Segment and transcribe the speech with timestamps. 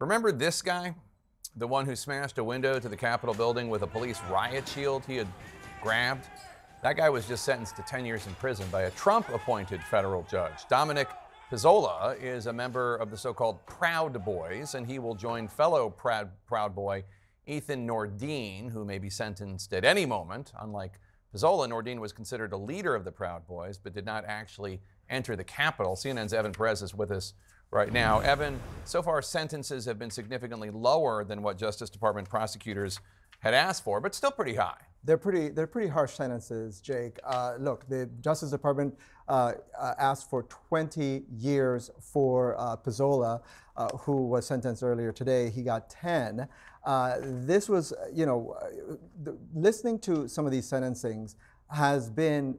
[0.00, 0.94] Remember this guy?
[1.56, 5.04] The one who smashed a window to the Capitol building with a police riot shield
[5.04, 5.26] he had
[5.82, 6.28] grabbed?
[6.84, 10.22] That guy was just sentenced to 10 years in prison by a Trump appointed federal
[10.30, 10.68] judge.
[10.70, 11.08] Dominic
[11.50, 15.90] Pezzola is a member of the so called Proud Boys, and he will join fellow
[15.90, 17.02] Proud, Proud Boy
[17.48, 20.52] Ethan Nordean, who may be sentenced at any moment.
[20.60, 21.00] Unlike
[21.34, 24.80] Pezzola, Nordean was considered a leader of the Proud Boys, but did not actually
[25.10, 25.96] enter the Capitol.
[25.96, 27.32] CNN's Evan Perez is with us
[27.70, 28.20] right now.
[28.20, 33.00] Evan, so far sentences have been significantly lower than what Justice Department prosecutors
[33.40, 34.78] had asked for, but still pretty high.
[35.04, 37.18] They're pretty, they're pretty harsh sentences, Jake.
[37.24, 38.96] Uh, look, the Justice Department
[39.28, 43.42] uh, uh, asked for 20 years for uh, Pezzola,
[43.76, 45.50] uh, who was sentenced earlier today.
[45.50, 46.48] He got 10.
[46.84, 48.56] Uh, this was, you know,
[49.54, 51.36] listening to some of these sentencings
[51.70, 52.56] has been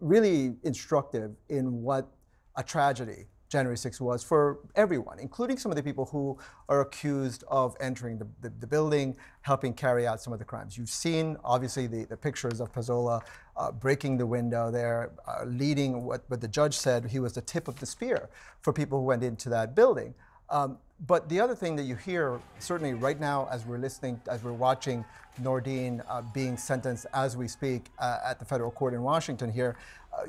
[0.00, 2.08] really instructive in what
[2.56, 6.36] a tragedy January 6th was for everyone, including some of the people who
[6.68, 10.76] are accused of entering the, the, the building, helping carry out some of the crimes.
[10.76, 13.22] You've seen, obviously, the, the pictures of Pezzola
[13.56, 17.42] uh, breaking the window there, uh, leading what, what the judge said he was the
[17.42, 18.28] tip of the spear
[18.60, 20.14] for people who went into that building.
[20.50, 24.42] Um, but the other thing that you hear, certainly right now, as we're listening, as
[24.42, 25.04] we're watching
[25.40, 29.76] Nordean uh, being sentenced as we speak uh, at the federal court in Washington here,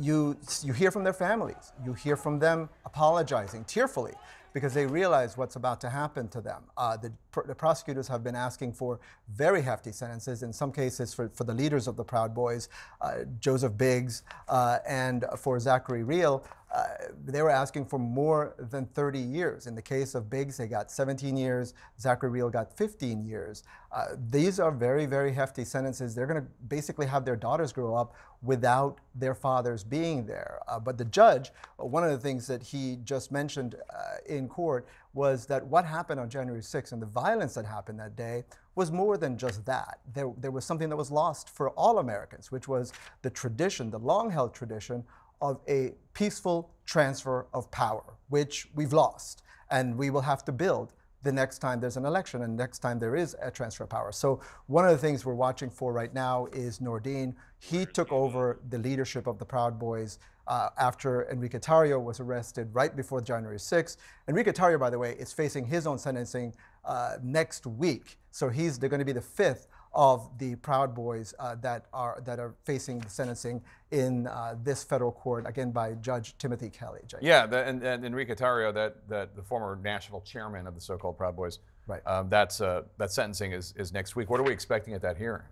[0.00, 1.72] you, you hear from their families.
[1.84, 4.14] You hear from them apologizing tearfully
[4.52, 6.62] because they realize what's about to happen to them.
[6.76, 8.98] Uh, the, pr the, prosecutors have been asking for
[9.34, 12.68] very hefty sentences, in some cases for, for the leaders of the Proud Boys,
[13.00, 16.42] uh, Joseph Biggs, uh, and for Zachary Rehl.
[16.74, 16.84] Uh,
[17.24, 19.66] they were asking for more than 30 years.
[19.66, 21.72] In the case of Biggs, they got 17 years.
[21.98, 23.62] Zachary Rehl got 15 years.
[23.90, 26.14] Uh, these are very, very hefty sentences.
[26.14, 30.60] They're going to basically have their daughters grow up without their fathers being there.
[30.68, 34.86] Uh, but the judge, one of the things that he just mentioned uh, in court
[35.12, 38.44] was that what happened on January 6th and the violence that happened that day
[38.76, 39.98] was more than just that.
[40.14, 43.98] There, there was something that was lost for all Americans, which was the tradition, the
[43.98, 45.02] long held tradition
[45.40, 49.42] of a peaceful transfer of power, which we've lost.
[49.70, 50.92] And we will have to build
[51.22, 54.12] the next time there's an election and next time there is a transfer of power.
[54.12, 57.34] So one of the things we're watching for right now is Nordean.
[57.58, 62.68] He took over the leadership of the Proud Boys uh, after Enrique Tarrio was arrested
[62.72, 63.96] right before January 6th.
[64.28, 68.18] Enrique Tarrio, by the way, is facing his own sentencing uh, next week.
[68.30, 72.22] So he's they're going to be the fifth of the Proud Boys uh, that are
[72.24, 73.60] that are facing the sentencing
[73.90, 77.00] in uh, this federal court again by Judge Timothy Kelly.
[77.20, 81.18] Yeah, the, and, and, Enrique Tarrio, that that the former national chairman of the so-called
[81.18, 82.00] Proud Boys, right?
[82.06, 84.30] Um, that's uh, that sentencing is is next week.
[84.30, 85.42] What are we expecting at that hearing?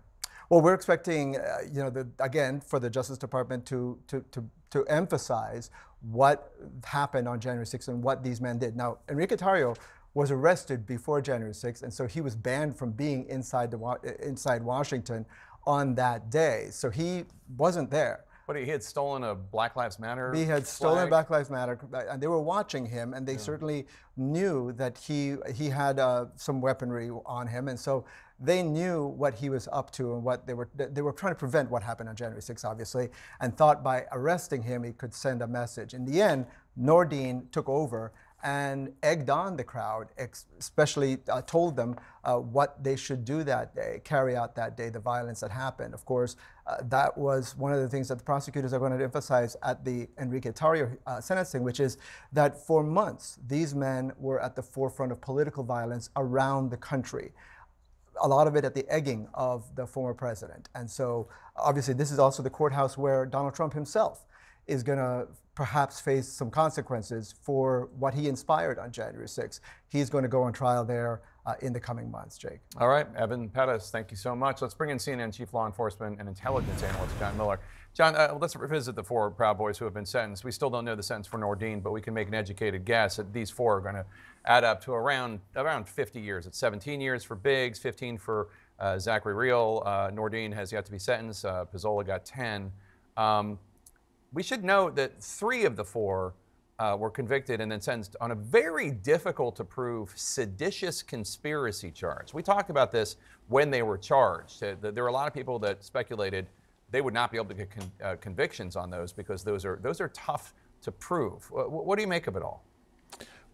[0.49, 4.45] Well, we're expecting, uh, you know, the, again for the Justice Department to to to
[4.71, 5.71] to emphasize
[6.03, 6.53] what
[6.85, 8.77] happened on January 6th and what these men did.
[8.77, 9.77] Now, Enrique Tarrio
[10.17, 14.63] was arrested before January 6th, and so he was banned from being inside, the, inside
[14.63, 15.27] Washington
[15.67, 16.69] on that day.
[16.71, 17.25] So he
[17.59, 18.25] wasn't there.
[18.47, 20.33] But he had stolen a Black Lives Matter.
[20.33, 20.67] He had flag.
[20.67, 21.79] stolen Black Lives Matter,
[22.09, 23.39] and they were watching him, and they yeah.
[23.39, 28.07] certainly knew that he he had uh, some weaponry on him, and so
[28.41, 31.39] they knew what he was up to and what they were they were trying to
[31.39, 33.11] prevent what happened on January 6th, obviously,
[33.41, 35.93] and thought by arresting him he could send a message.
[35.93, 36.47] In the end,
[36.81, 38.13] Nordean took over
[38.47, 40.07] and egged on the crowd,
[40.61, 44.89] especially uh, told them uh, what they should do that day, carry out that day,
[44.89, 45.93] the violence that happened.
[45.93, 49.03] Of course, uh, that was one of the things that the prosecutors are going to
[49.03, 51.99] emphasize at the Enrique Tarrio uh, sentencing, which is
[52.33, 57.33] that for months, these men were at the forefront of political violence around the country
[58.23, 60.71] a lot of it at the egging of the former president.
[60.75, 64.25] And so, obviously, this is also the courthouse where Donald Trump himself
[64.67, 69.61] is going to perhaps face some consequences for what he inspired on January 6th.
[69.89, 72.61] He's going to go on trial there uh, in the coming months, Jake.
[72.79, 74.61] All right, Evan Perez, thank you so much.
[74.61, 77.59] Let's bring in CNN Chief Law Enforcement and Intelligence Analyst John Miller.
[77.95, 80.45] John, uh, let's revisit the four Proud Boys who have been sentenced.
[80.45, 83.17] We still don't know the sentence for Nordean, but we can make an educated guess
[83.17, 84.05] that these four are going to
[84.45, 86.47] add up to around around 50 years.
[86.47, 88.49] It's 17 years for Biggs, 15 for
[88.79, 89.83] uh, Zachary Rehl.
[89.87, 91.47] Uh, Nordean has yet to be sentenced.
[91.47, 92.71] Uh, Pezzola got 10.
[93.17, 93.59] Um,
[94.37, 96.35] we should note that three of the four
[96.79, 102.35] uh, were convicted and then sentenced on a very difficult to prove seditious conspiracy charge.
[102.35, 103.17] We talked about this
[103.49, 104.63] when they were charged.
[104.63, 106.49] Uh, there were a lot of people that speculated
[106.91, 109.79] they would not be able to get con uh, convictions on those because those are
[109.83, 110.53] those are tough
[110.83, 111.51] to prove.
[111.51, 112.63] What, what do you make of it all?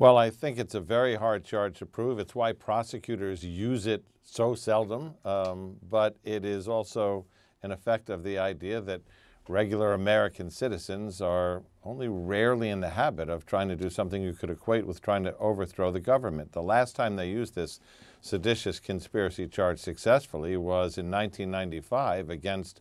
[0.00, 2.19] Well, I think it's a very hard charge to prove.
[2.19, 7.25] It's why prosecutors use it so seldom, um, but it is also
[7.62, 9.00] an effect of the idea that
[9.48, 14.32] regular American citizens are only rarely in the habit of trying to do something you
[14.32, 16.52] could equate with trying to overthrow the government.
[16.52, 17.80] The last time they used this
[18.20, 22.80] seditious conspiracy charge successfully was in 1995 against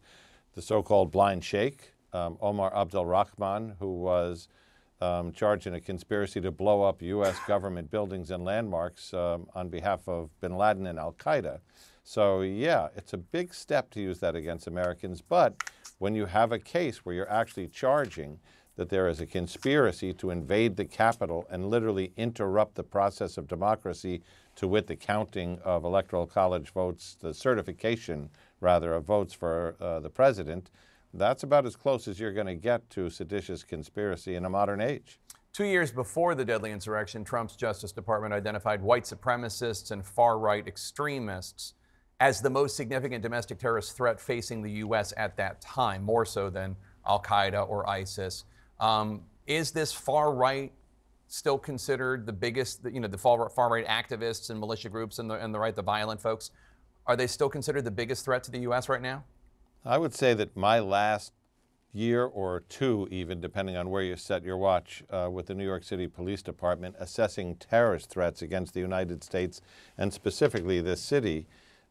[0.53, 4.47] the so called blind sheikh, um, Omar Abdel Rahman, who was
[5.01, 7.37] um, charged in a conspiracy to blow up U.S.
[7.47, 11.59] government buildings and landmarks um, on behalf of bin Laden and Al Qaeda.
[12.03, 15.21] So, yeah, it's a big step to use that against Americans.
[15.21, 15.56] But
[16.00, 18.39] when you have a case where you're actually charging
[18.75, 23.48] that there is a conspiracy to invade the Capitol and literally interrupt the process of
[23.48, 24.21] democracy,
[24.56, 30.00] to wit, the counting of electoral college votes, the certification, rather, of votes for uh,
[30.00, 30.71] the president,
[31.13, 34.81] that's about as close as you're going to get to seditious conspiracy in a modern
[34.81, 35.19] age.
[35.53, 40.65] Two years before the deadly insurrection, Trump's Justice Department identified white supremacists and far right
[40.65, 41.74] extremists
[42.21, 45.12] as the most significant domestic terrorist threat facing the U.S.
[45.18, 46.75] at that time, more so than
[47.07, 48.45] Al Qaeda or ISIS.
[48.79, 50.71] Um, is this far right
[51.27, 55.31] still considered the biggest, you know, the far, far right activists and militia groups and
[55.31, 56.51] the, and the right, the violent folks?
[57.07, 58.88] Are they still considered the biggest threat to the U.S.
[58.88, 59.24] right now?
[59.83, 61.33] I would say that my last
[61.91, 65.65] year or two, even depending on where you set your watch, uh, with the New
[65.65, 69.59] York City Police Department assessing terrorist threats against the United States
[69.97, 71.47] and specifically this city,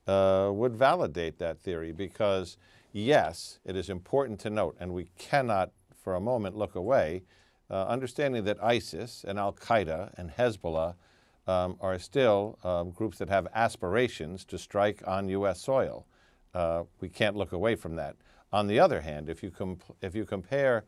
[0.07, 2.57] uh, would validate that theory because,
[2.93, 5.71] yes, it is important to note, and we cannot
[6.03, 7.23] for a moment look away,
[7.71, 10.95] uh, understanding that ISIS and Al Qaeda and Hezbollah
[11.47, 15.61] um, are still um, groups that have aspirations to strike on U.S.
[15.61, 16.07] soil.
[16.55, 18.17] Uh, we can't look away from that.
[18.53, 19.53] On the other hand, if you,
[20.03, 20.85] if you compare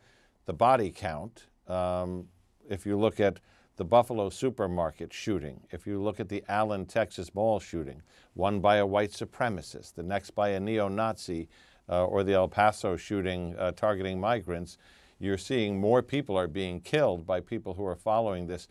[0.46, 2.26] the body count, um,
[2.68, 3.38] if you look at
[3.76, 8.02] the Buffalo supermarket shooting, if you look at the Allen, Texas mall shooting,
[8.34, 11.48] one by a white supremacist, the next by a neo Nazi,
[11.88, 14.78] uh, or the El Paso shooting uh, targeting migrants,
[15.18, 18.68] you're seeing more people are being killed by people who are following this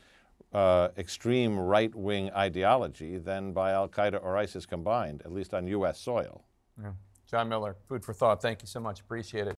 [0.53, 5.67] uh, extreme right wing ideology than by Al Qaeda or ISIS combined, at least on
[5.67, 5.99] U.S.
[5.99, 6.43] soil.
[6.81, 6.91] Yeah.
[7.29, 8.41] John Miller, food for thought.
[8.41, 8.99] Thank you so much.
[8.99, 9.49] Appreciate it.